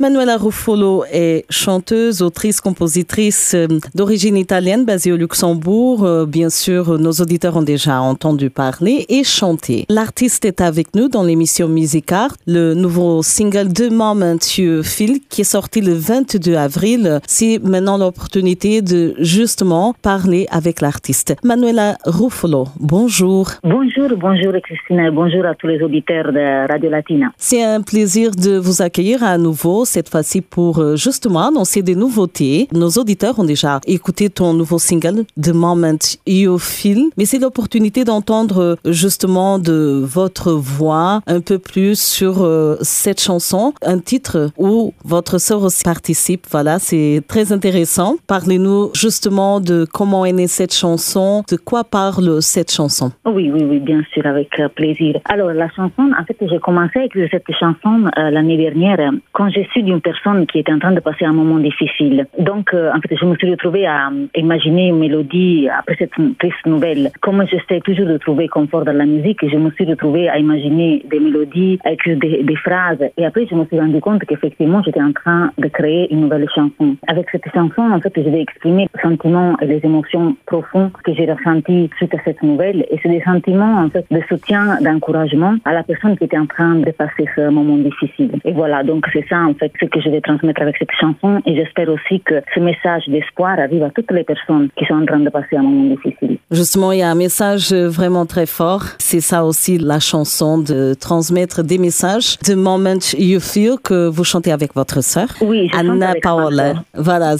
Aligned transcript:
Manuela 0.00 0.38
Ruffolo 0.38 1.04
est 1.12 1.44
chanteuse, 1.50 2.22
autrice, 2.22 2.62
compositrice 2.62 3.52
euh, 3.54 3.66
d'origine 3.94 4.38
italienne 4.38 4.86
basée 4.86 5.12
au 5.12 5.18
Luxembourg. 5.18 6.06
Euh, 6.06 6.24
Bien 6.24 6.48
sûr, 6.48 6.98
nos 6.98 7.12
auditeurs 7.12 7.58
ont 7.58 7.62
déjà 7.62 8.00
entendu 8.00 8.48
parler 8.48 9.04
et 9.10 9.24
chanter. 9.24 9.84
L'artiste 9.90 10.46
est 10.46 10.62
avec 10.62 10.94
nous 10.94 11.08
dans 11.10 11.22
l'émission 11.22 11.68
Music 11.68 12.10
Art. 12.12 12.34
Le 12.46 12.72
nouveau 12.72 13.22
single 13.22 13.74
de 13.74 13.90
Moment 13.90 14.38
You 14.56 14.82
Feel 14.82 15.20
qui 15.28 15.42
est 15.42 15.44
sorti 15.44 15.82
le 15.82 15.92
22 15.92 16.54
avril. 16.54 17.20
C'est 17.26 17.58
maintenant 17.62 17.98
l'opportunité 17.98 18.80
de 18.80 19.14
justement 19.18 19.94
parler 20.00 20.46
avec 20.50 20.80
l'artiste. 20.80 21.36
Manuela 21.44 21.98
Ruffolo, 22.06 22.68
bonjour. 22.78 23.50
Bonjour, 23.64 24.08
bonjour 24.16 24.54
Christina 24.62 25.08
et 25.08 25.10
bonjour 25.10 25.44
à 25.44 25.54
tous 25.54 25.66
les 25.66 25.82
auditeurs 25.82 26.32
de 26.32 26.66
Radio 26.72 26.88
Latina. 26.88 27.32
C'est 27.36 27.62
un 27.62 27.82
plaisir 27.82 28.30
de 28.30 28.56
vous 28.56 28.80
accueillir 28.80 29.22
à 29.22 29.36
nouveau, 29.36 29.84
cette 29.90 30.08
fois-ci 30.08 30.40
pour 30.40 30.78
euh, 30.78 30.96
justement 30.96 31.48
annoncer 31.48 31.82
des 31.82 31.96
nouveautés. 31.96 32.68
Nos 32.72 32.90
auditeurs 32.90 33.38
ont 33.38 33.44
déjà 33.44 33.80
écouté 33.86 34.30
ton 34.30 34.54
nouveau 34.54 34.78
single, 34.78 35.24
The 35.40 35.52
Moment 35.52 35.98
You 36.26 36.58
Feel, 36.58 37.10
mais 37.18 37.24
c'est 37.24 37.40
l'opportunité 37.40 38.04
d'entendre 38.04 38.60
euh, 38.60 38.76
justement 38.92 39.58
de 39.58 40.02
votre 40.06 40.52
voix 40.52 41.20
un 41.26 41.40
peu 41.40 41.58
plus 41.58 42.00
sur 42.00 42.42
euh, 42.42 42.76
cette 42.82 43.20
chanson, 43.20 43.74
un 43.82 43.98
titre 43.98 44.50
où 44.56 44.94
votre 45.04 45.38
sœur 45.38 45.62
aussi 45.62 45.82
participe. 45.82 46.46
Voilà, 46.50 46.78
c'est 46.78 47.22
très 47.26 47.52
intéressant. 47.52 48.16
Parlez-nous 48.28 48.90
justement 48.94 49.60
de 49.60 49.86
comment 49.92 50.24
est 50.24 50.32
née 50.32 50.46
cette 50.46 50.74
chanson, 50.74 51.42
de 51.50 51.56
quoi 51.56 51.82
parle 51.82 52.40
cette 52.42 52.70
chanson? 52.70 53.10
Oui, 53.26 53.50
oui, 53.52 53.64
oui, 53.68 53.80
bien 53.80 54.02
sûr, 54.12 54.24
avec 54.24 54.50
plaisir. 54.76 55.20
Alors, 55.24 55.52
la 55.52 55.68
chanson, 55.70 56.10
en 56.18 56.24
fait, 56.24 56.36
j'ai 56.40 56.60
commencé 56.60 57.00
à 57.00 57.04
écrire 57.04 57.28
cette 57.30 57.50
chanson 57.58 58.04
l'année 58.16 58.56
dernière 58.56 59.10
quand 59.32 59.48
je 59.50 59.62
suis 59.72 59.79
d'une 59.82 60.00
personne 60.00 60.46
qui 60.46 60.58
était 60.58 60.72
en 60.72 60.78
train 60.78 60.92
de 60.92 61.00
passer 61.00 61.24
un 61.24 61.32
moment 61.32 61.58
difficile. 61.58 62.26
Donc, 62.38 62.74
euh, 62.74 62.90
en 62.94 63.00
fait, 63.00 63.16
je 63.16 63.24
me 63.24 63.36
suis 63.36 63.50
retrouvée 63.50 63.86
à 63.86 64.08
euh, 64.08 64.26
imaginer 64.34 64.88
une 64.88 64.98
mélodie 64.98 65.68
après 65.68 65.96
cette 65.98 66.12
triste 66.38 66.66
nouvelle. 66.66 67.10
Comme 67.20 67.44
j'essaie 67.46 67.80
toujours 67.80 68.06
de 68.06 68.18
trouver 68.18 68.48
confort 68.48 68.84
dans 68.84 68.96
la 68.96 69.06
musique, 69.06 69.38
je 69.42 69.56
me 69.56 69.70
suis 69.72 69.84
retrouvée 69.84 70.28
à 70.28 70.38
imaginer 70.38 71.04
des 71.10 71.20
mélodies, 71.20 71.78
à 71.84 71.92
écrire 71.92 72.18
des, 72.18 72.56
phrases. 72.56 73.02
Et 73.16 73.24
après, 73.24 73.46
je 73.46 73.54
me 73.54 73.64
suis 73.64 73.78
rendu 73.78 74.00
compte 74.00 74.24
qu'effectivement, 74.24 74.82
j'étais 74.82 75.02
en 75.02 75.12
train 75.12 75.50
de 75.56 75.68
créer 75.68 76.12
une 76.12 76.22
nouvelle 76.22 76.46
chanson. 76.54 76.96
Avec 77.06 77.30
cette 77.30 77.48
chanson, 77.54 77.82
en 77.82 78.00
fait, 78.00 78.12
je 78.16 78.28
vais 78.28 78.42
exprimer 78.42 78.86
les 78.94 79.00
sentiments 79.00 79.56
et 79.60 79.66
les 79.66 79.80
émotions 79.82 80.36
profondes 80.46 80.92
que 81.04 81.14
j'ai 81.14 81.30
ressentis 81.30 81.90
suite 81.96 82.14
à 82.14 82.18
cette 82.24 82.42
nouvelle. 82.42 82.84
Et 82.90 82.98
c'est 83.02 83.08
des 83.08 83.22
sentiments, 83.22 83.78
en 83.78 83.88
fait, 83.88 84.04
de 84.10 84.20
soutien, 84.28 84.78
d'encouragement 84.80 85.56
à 85.64 85.72
la 85.72 85.82
personne 85.82 86.16
qui 86.16 86.24
était 86.24 86.38
en 86.38 86.46
train 86.46 86.74
de 86.76 86.90
passer 86.90 87.26
ce 87.34 87.48
moment 87.48 87.76
difficile. 87.76 88.32
Et 88.44 88.52
voilà, 88.52 88.82
donc 88.82 89.06
c'est 89.12 89.26
ça, 89.28 89.40
en 89.40 89.54
fait, 89.54 89.69
ce 89.80 89.86
que 89.86 90.00
je 90.00 90.08
vais 90.08 90.20
transmettre 90.20 90.62
avec 90.62 90.76
cette 90.78 90.92
chanson. 91.00 91.40
Et 91.46 91.54
j'espère 91.54 91.88
aussi 91.88 92.20
que 92.20 92.42
ce 92.54 92.60
message 92.60 93.04
d'espoir 93.08 93.58
arrive 93.58 93.82
à 93.82 93.90
toutes 93.90 94.10
les 94.12 94.24
personnes 94.24 94.68
qui 94.76 94.84
sont 94.86 94.94
en 94.94 95.06
train 95.06 95.20
de 95.20 95.30
passer 95.30 95.56
un 95.56 95.62
moment 95.62 95.94
difficile. 95.94 96.38
Justement, 96.50 96.92
il 96.92 96.98
y 97.00 97.02
a 97.02 97.10
un 97.10 97.14
message 97.14 97.72
vraiment 97.72 98.26
très 98.26 98.46
fort. 98.46 98.82
C'est 98.98 99.20
ça 99.20 99.44
aussi 99.44 99.78
la 99.78 100.00
chanson, 100.00 100.58
de 100.58 100.94
transmettre 100.94 101.62
des 101.62 101.78
messages. 101.78 102.38
The 102.38 102.56
Moment 102.56 102.98
You 103.18 103.40
Feel 103.40 103.76
que 103.82 104.08
vous 104.08 104.24
chantez 104.24 104.52
avec 104.52 104.74
votre 104.74 105.02
sœur, 105.02 105.28
Oui, 105.40 105.68
je 105.72 105.78
Anna 105.78 106.10
avec 106.10 106.22
Paola. 106.22 106.74
Voilà, 106.94 107.36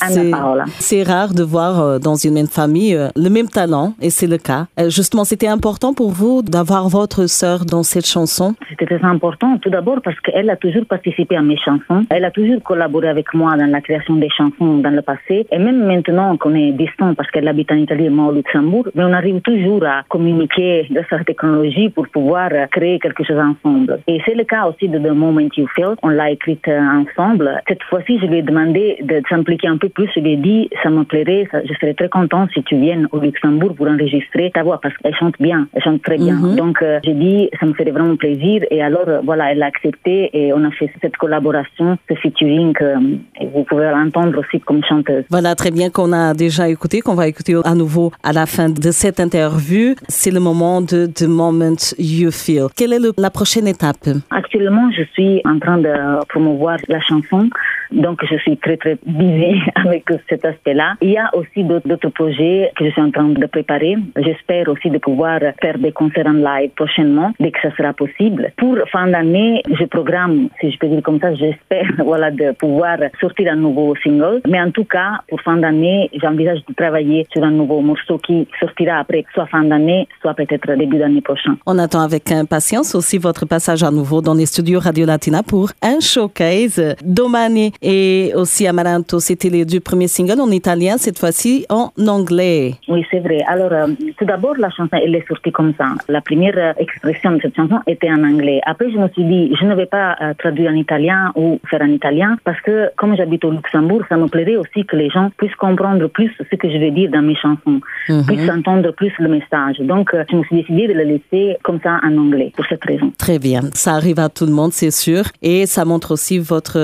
c'est 0.79 1.03
rare 1.03 1.35
de 1.35 1.43
voir 1.43 1.81
euh, 1.81 1.99
dans 1.99 2.15
une 2.15 2.35
même 2.35 2.47
famille 2.47 2.95
euh, 2.95 3.09
le 3.17 3.29
même 3.29 3.49
talent, 3.49 3.95
et 4.01 4.11
c'est 4.11 4.27
le 4.27 4.39
cas. 4.39 4.67
Euh, 4.79 4.91
Justement, 4.91 5.25
c'était 5.25 5.49
important 5.49 5.95
pour 5.95 6.11
vous 6.11 6.43
d'avoir 6.43 6.89
votre 6.89 7.27
sœur 7.27 7.65
dans 7.65 7.83
cette 7.83 8.07
chanson. 8.07 8.55
C'était 8.69 8.87
très 8.87 9.05
important, 9.05 9.59
tout 9.59 9.71
d'abord 9.71 10.01
parce 10.03 10.19
qu'elle 10.21 10.51
a 10.51 10.57
toujours 10.57 10.87
participé 10.87 11.37
à 11.37 11.43
mes 11.43 11.57
chansons. 11.57 12.05
Elle 12.11 12.20
a 12.25 12.31
toujours 12.31 12.63
collaboré 12.63 13.09
avec 13.09 13.33
moi 13.35 13.57
dans 13.57 13.67
la 13.67 13.81
création 13.81 14.17
des 14.17 14.29
chansons 14.31 14.79
dans 14.79 14.91
le 14.91 15.03
passé. 15.03 15.47
Et 15.51 15.59
même 15.59 15.85
maintenant 15.87 16.37
qu'on 16.37 16.55
est 16.55 16.73
distant 16.73 17.15
parce 17.15 17.31
qu'elle 17.31 17.49
habite 17.49 17.71
en 17.73 17.77
Italie 17.77 18.07
et 18.07 18.11
moi 18.11 18.27
au 18.27 18.33
Luxembourg, 18.33 18.87
mais 18.95 19.05
on 19.05 19.13
arrive 19.13 19.41
toujours 19.41 19.85
à 19.85 20.03
communiquer 20.09 20.87
grâce 20.91 21.13
à 21.13 21.19
la 21.19 21.25
technologie 21.25 21.89
pour 21.91 22.07
pouvoir 22.09 22.51
créer 22.71 22.99
quelque 22.99 23.25
chose 23.25 23.39
ensemble. 23.39 24.01
Et 24.07 24.21
c'est 24.25 24.35
le 24.35 24.45
cas 24.45 24.67
aussi 24.67 24.89
de 24.89 24.99
The 24.99 25.13
Moment 25.13 25.41
You 25.57 25.67
Feel. 25.75 25.95
On 26.03 26.09
l'a 26.09 26.31
écrite 26.31 26.67
ensemble. 26.69 27.61
Cette 27.69 27.83
fois-ci, 27.85 28.19
je 28.21 28.27
lui 28.27 28.39
ai 28.39 28.43
demandé 28.43 28.97
de 29.03 29.23
s'impliquer 29.29 29.69
un 29.69 29.77
peu 29.79 29.89
plus. 29.89 30.09
Je 30.15 30.21
lui 30.21 30.33
ai 30.33 30.37
dit, 30.37 30.69
ça 30.83 30.91
me 30.91 31.05
plairait, 31.05 31.47
ça- 31.51 31.63
je 31.65 31.73
serais 31.75 31.95
très 31.95 32.09
content 32.09 32.47
si 32.55 32.63
tu 32.63 32.77
viennes 32.77 33.07
au 33.13 33.19
Luxembourg 33.19 33.75
pour 33.75 33.87
enregistrer 33.89 34.51
ta 34.53 34.63
voix 34.63 34.79
parce 34.83 34.97
qu'elle 34.99 35.15
chante 35.15 35.35
bien, 35.41 35.67
elle 35.75 35.83
chante 35.83 36.03
très 36.03 36.17
bien. 36.17 36.35
Mhm. 36.37 36.57
Donc, 36.57 36.83
euh, 36.83 36.99
j'ai 37.05 37.15
dit, 37.15 37.49
ça 37.59 37.67
me 37.67 37.73
ferait 37.75 37.91
vraiment 37.91 38.17
plaisir. 38.17 38.63
Et 38.71 38.83
alors, 38.83 39.07
voilà, 39.25 39.53
elle 39.53 39.63
a 39.63 39.67
accepté 39.67 40.31
et 40.33 40.53
on 40.53 40.65
a 40.65 40.71
fait 40.71 40.91
cette 41.01 41.17
collaboration, 41.17 41.97
ce 42.09 42.15
featuring. 42.15 42.75
euh, 42.83 42.99
et 43.41 43.47
vous 43.47 43.65
pouvez 43.65 43.91
l'entendre 43.91 44.39
aussi 44.41 44.61
comme 44.61 44.83
chanteuse. 44.85 45.25
Voilà, 45.31 45.55
très 45.55 45.71
bien 45.71 45.91
qu'on 45.91 46.13
a 46.13 46.35
déjà 46.35 46.69
écouté, 46.69 47.01
qu'on 47.01 47.15
va 47.15 47.27
écouter 47.29 47.55
à 47.65 47.75
nouveau 47.75 48.13
à 48.23 48.33
la 48.33 48.47
fin 48.47 48.69
de 48.69 48.91
cette 48.91 49.21
interview. 49.21 49.95
C'est 50.09 50.31
le 50.31 50.41
moment 50.41 50.81
de 50.81 51.07
The 51.07 51.23
Moment 51.29 51.77
You 51.99 52.31
Feel. 52.31 52.67
Quelle 52.77 52.93
est 52.93 52.99
le- 52.99 53.13
la 53.19 53.31
prochaine 53.31 53.67
étape? 53.69 54.09
Actuellement, 54.31 54.91
je 54.97 55.03
suis 55.13 55.41
en 55.45 55.59
train 55.59 55.79
de 55.79 55.93
promouvoir 56.29 56.79
la 56.89 57.01
chanson. 57.01 57.49
Donc, 57.93 58.21
je 58.31 58.37
suis 58.37 58.57
très, 58.57 58.77
très 58.77 58.97
busy 59.07 59.61
avec 59.75 60.05
cet 60.29 60.45
aspect-là. 60.45 60.95
Il 61.01 61.11
y 61.11 61.19
a 61.19 61.31
aussi 61.35 61.65
d'autres 61.65 62.11
projets 62.11 62.73
que 62.77 62.85
je 62.85 62.91
suis 62.91 63.03
en 63.03 63.11
train 63.11 63.29
de 63.29 63.47
préparer. 63.47 63.97
J'espère 64.17 64.69
aussi 64.69 64.91
de 64.91 64.99
pouvoir 64.99 65.41
faire 65.61 65.79
des 65.79 65.93
concerts 65.93 66.27
en 66.27 66.33
live 66.33 66.71
prochainement, 66.77 67.33
dès 67.41 67.51
que 67.51 67.61
ça 67.61 67.75
sera 67.77 67.93
possible. 67.93 68.53
Pour 68.57 68.77
fin 68.93 69.07
d'année, 69.09 69.63
je 69.69 69.85
programme, 69.85 70.49
si 70.61 70.71
je 70.71 70.79
peux 70.79 70.89
dire 70.89 71.03
comme 71.03 71.21
ça, 71.21 71.35
j'espère, 71.35 71.87
voilà, 72.05 72.31
de 72.31 72.53
pouvoir 72.53 72.99
sortir 73.21 73.53
un 73.53 73.57
nouveau 73.57 73.95
single. 74.03 74.41
Mais 74.49 74.61
en 74.61 74.71
tout 74.71 74.85
cas, 74.85 75.21
pour 75.29 75.41
fin 75.41 75.57
d'année, 75.57 76.11
j'envisage 76.21 76.61
de 76.69 76.75
travailler 76.75 77.27
sur 77.33 77.43
un 77.43 77.51
nouveau 77.51 77.81
morceau 77.81 78.19
qui 78.19 78.47
sortira 78.59 78.99
après, 78.99 79.25
soit 79.35 79.47
fin 79.47 79.65
d'année, 79.65 80.09
soit 80.21 80.35
peut-être 80.35 80.73
début 80.77 80.99
d'année 80.99 81.21
prochaine. 81.21 81.57
On 81.67 81.79
attend 81.79 82.01
avec 82.01 82.31
impatience 82.31 82.95
aussi 82.95 83.19
votre 83.19 83.47
passage 83.47 83.83
à 83.83 83.91
nouveau 83.91 84.21
dans 84.21 84.35
les 84.35 84.47
studios 84.47 84.81
Radio 84.81 85.07
Latina 85.07 85.43
pour 85.43 85.71
un 85.83 86.01
showcase. 86.01 86.97
Domani 87.03 87.73
et 87.83 88.33
aussi 88.35 88.67
Amaranto, 88.67 89.21
c'était 89.21 89.49
les 89.51 89.65
deux 89.65 89.81
premiers 89.81 90.09
singles 90.09 90.41
en 90.41 90.51
italien, 90.51 90.97
cette 90.99 91.19
fois-ci 91.19 91.67
en 91.69 91.91
anglais. 92.07 92.75
Oui, 92.89 93.05
c'est 93.11 93.21
vrai. 93.21 93.41
Alors, 93.49 93.73
euh, 93.73 93.87
tout 94.19 94.25
d'abord, 94.25 94.55
la 94.59 94.71
chanson, 94.71 94.91
elle 94.93 95.15
est 95.15 95.27
sortie 95.27 95.53
comme 95.53 95.73
ça. 95.79 95.87
La 96.09 96.21
première 96.21 96.55
euh, 96.57 96.73
expression 96.79 97.33
de 97.33 97.41
cette 97.43 97.57
chanson 97.57 97.79
était 97.87 98.11
en 98.11 98.23
anglais. 98.25 98.61
Après, 98.67 98.91
je 98.91 98.99
me 98.99 99.09
suis 99.09 99.25
dit, 99.25 99.53
je 99.61 99.65
ne 99.67 99.75
vais 99.75 99.87
pas 99.87 100.17
euh, 100.21 100.35
traduire 100.39 100.71
en 100.71 100.75
italien 100.75 101.33
ou 101.37 101.59
faire 101.71 101.81
en 101.83 101.89
italien 101.89 102.37
parce 102.45 102.61
que, 102.61 102.91
comme 102.97 103.17
j'habite 103.17 103.45
au 103.45 103.51
Luxembourg, 103.51 104.03
ça 104.09 104.17
me 104.17 104.27
plairait 104.29 104.57
aussi 104.57 104.85
que 104.85 104.97
les 104.97 105.11
gens 105.11 105.31
puissent 105.37 105.55
comprendre 105.57 106.07
plus 106.09 106.31
ce 106.39 106.57
que 106.57 106.69
je 106.71 106.77
vais 106.79 106.91
dire 106.91 107.11
dans 107.11 107.23
mes 107.23 107.37
chansons, 107.37 107.81
Mhm. 108.09 108.27
puissent 108.27 108.51
entendre 108.51 108.91
plus 108.93 109.13
le 109.19 109.29
message. 109.29 109.79
Donc, 109.81 110.13
euh, 110.15 110.25
je 110.31 110.37
me 110.37 110.43
suis 110.45 110.57
décidée 110.57 110.89
de 110.89 110.93
le 110.95 111.05
laisser 111.05 111.57
comme 111.63 111.81
ça 111.83 111.99
en 112.05 112.17
anglais, 112.19 112.53
pour 112.55 112.67
cette 112.69 112.85
raison. 112.85 113.13
Très 113.19 113.39
bien. 113.39 113.61
Ça 113.75 113.93
arrive 113.95 114.19
à 114.19 114.29
tout 114.29 114.47
le 114.47 114.53
monde, 114.53 114.73
c'est 114.73 114.91
sûr. 114.91 115.25
Et 115.43 115.67
ça 115.67 115.85
montre 115.85 116.13
aussi 116.13 116.39
votre 116.39 116.79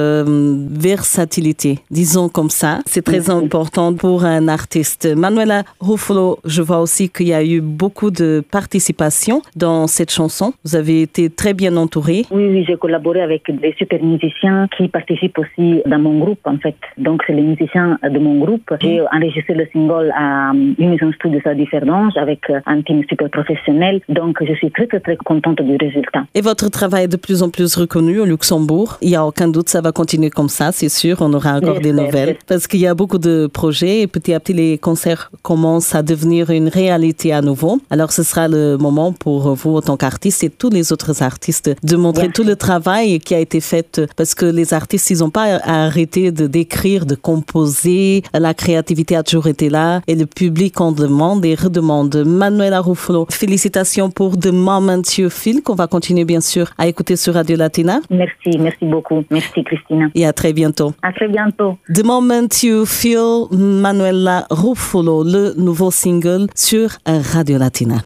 versatilité, 0.90 1.72
disons 1.90 2.28
comme 2.36 2.52
ça. 2.62 2.72
C'est 2.92 3.04
très 3.10 3.24
important 3.40 3.88
pour 3.94 4.24
un 4.24 4.46
artiste. 4.58 5.02
Manuela 5.24 5.60
Ruffolo, 5.80 6.38
je 6.44 6.62
vois 6.68 6.80
aussi 6.86 7.04
qu'il 7.14 7.28
y 7.28 7.34
a 7.34 7.44
eu 7.54 7.60
beaucoup 7.60 8.10
de 8.22 8.30
participation 8.58 9.36
dans 9.56 9.82
cette 9.96 10.12
chanson. 10.18 10.48
Vous 10.64 10.76
avez 10.76 10.98
été 11.02 11.22
très 11.40 11.54
bien 11.60 11.76
entouré. 11.84 12.18
Oui, 12.30 12.44
oui, 12.52 12.64
j'ai 12.66 12.76
collaboré 12.76 13.20
avec 13.28 13.42
des 13.62 13.74
super 13.80 14.00
musiciens 14.14 14.68
qui 14.76 14.84
participent 14.98 15.38
aussi 15.44 15.68
dans 15.92 16.02
mon 16.06 16.16
groupe, 16.22 16.44
en 16.54 16.58
fait. 16.64 16.80
Donc, 17.06 17.22
c'est 17.26 17.36
les 17.40 17.46
musiciens 17.52 17.98
de 18.16 18.18
mon 18.26 18.36
groupe. 18.44 18.68
J'ai 18.80 19.00
enregistré 19.16 19.54
le 19.54 19.66
single 19.72 20.08
à 20.16 20.52
une 20.82 20.90
maison 20.92 21.10
studio 21.18 21.40
à 21.44 21.54
Differdange 21.54 22.14
avec 22.16 22.42
euh, 22.50 22.60
un 22.66 22.80
team 22.82 23.02
super 23.08 23.28
professionnel. 23.30 23.94
Donc, 24.08 24.34
je 24.48 24.54
suis 24.54 24.70
très, 24.70 24.86
très, 24.86 25.00
très 25.00 25.16
contente 25.16 25.60
du 25.62 25.76
résultat. 25.86 26.22
Et 26.34 26.42
votre 26.50 26.68
travail 26.78 27.04
est 27.04 27.14
de 27.16 27.22
plus 27.26 27.42
en 27.42 27.50
plus 27.56 27.70
reconnu 27.82 28.14
au 28.20 28.26
Luxembourg. 28.34 28.98
Il 29.02 29.08
n'y 29.08 29.16
a 29.16 29.24
aucun 29.30 29.48
doute, 29.48 29.68
ça 29.68 29.80
va 29.80 29.90
continuer 30.00 30.30
comme 30.38 30.52
ça. 30.58 30.66
C'est 30.76 30.90
sûr, 30.90 31.16
on 31.20 31.32
aura 31.32 31.54
encore 31.54 31.80
des 31.80 31.92
nouvelles. 31.92 32.36
Parce 32.46 32.66
qu'il 32.66 32.80
y 32.80 32.86
a 32.86 32.94
beaucoup 32.94 33.18
de 33.18 33.46
projets 33.46 34.02
et 34.02 34.06
petit 34.06 34.34
à 34.34 34.40
petit, 34.40 34.52
les 34.52 34.76
concerts 34.76 35.30
commencent 35.42 35.94
à 35.94 36.02
devenir 36.02 36.50
une 36.50 36.68
réalité 36.68 37.32
à 37.32 37.40
nouveau. 37.40 37.80
Alors, 37.88 38.12
ce 38.12 38.22
sera 38.22 38.46
le 38.46 38.76
moment 38.76 39.12
pour 39.12 39.54
vous, 39.54 39.76
en 39.76 39.80
tant 39.80 39.96
qu'artiste 39.96 40.44
et 40.44 40.50
tous 40.50 40.68
les 40.68 40.92
autres 40.92 41.22
artistes, 41.22 41.70
de 41.82 41.96
montrer 41.96 42.28
tout 42.28 42.44
le 42.44 42.56
travail 42.56 43.20
qui 43.20 43.34
a 43.34 43.38
été 43.38 43.60
fait 43.60 44.02
parce 44.16 44.34
que 44.34 44.44
les 44.44 44.74
artistes, 44.74 45.08
ils 45.10 45.20
n'ont 45.20 45.30
pas 45.30 45.58
arrêté 45.64 46.30
de 46.30 46.46
d'écrire, 46.46 47.06
de 47.06 47.14
composer. 47.14 48.22
La 48.34 48.52
créativité 48.52 49.16
a 49.16 49.22
toujours 49.22 49.46
été 49.46 49.70
là 49.70 50.02
et 50.06 50.14
le 50.14 50.26
public 50.26 50.80
en 50.80 50.92
demande 50.92 51.44
et 51.46 51.54
redemande. 51.54 52.16
Manuela 52.26 52.80
Ruffolo, 52.80 53.26
félicitations 53.30 54.10
pour 54.10 54.38
The 54.38 54.52
Moment 54.52 55.02
You 55.16 55.30
Feel 55.30 55.62
qu'on 55.62 55.74
va 55.74 55.86
continuer 55.86 56.24
bien 56.24 56.42
sûr 56.42 56.70
à 56.76 56.86
écouter 56.86 57.16
sur 57.16 57.34
Radio 57.34 57.56
Latina. 57.56 58.00
Merci, 58.10 58.58
merci 58.58 58.84
beaucoup. 58.84 59.24
Merci 59.30 59.64
Christina. 59.64 60.08
Et 60.14 60.26
à 60.26 60.32
très 60.32 60.52
bientôt. 60.52 60.65
À 61.02 61.12
très 61.12 61.28
bientôt. 61.28 61.76
The 61.94 62.04
Moment 62.04 62.48
You 62.62 62.86
Feel, 62.86 63.46
Manuela 63.50 64.46
Ruffolo, 64.50 65.24
le 65.24 65.54
nouveau 65.56 65.90
single 65.90 66.46
sur 66.54 66.90
Radio 67.06 67.58
Latina. 67.58 68.02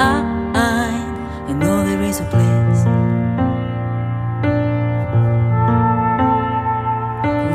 I 0.00 1.52
know 1.52 1.84
there 1.84 2.02
is 2.02 2.20
a 2.20 2.24
place. 2.24 2.84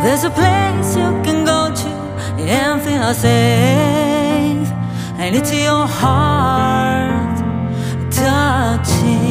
There's 0.04 0.24
a 0.25 0.30
place 0.30 0.95
you 0.98 1.22
can 1.24 1.45
go 1.45 1.74
to 1.74 1.90
and 2.42 2.81
feel 2.81 3.13
safe. 3.13 4.69
And 5.18 5.36
it's 5.36 5.54
your 5.54 5.88
heart 5.88 7.38
touching. 8.12 9.23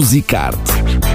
Musicarte 0.00 1.09